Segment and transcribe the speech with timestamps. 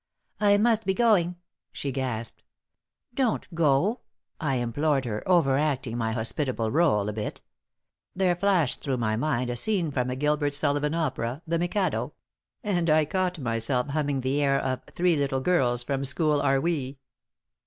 [0.39, 1.35] "I must be going,"
[1.71, 2.41] she gasped.
[3.13, 3.99] "Don't go,"
[4.39, 7.41] I implored her, overacting my hospitable role a bit.
[8.15, 12.13] There flashed through my mind a scene from a Gilbert Sullivan opera "The Mikado"
[12.63, 16.97] and I caught myself humming the air of "Three Little Girls from School Are We."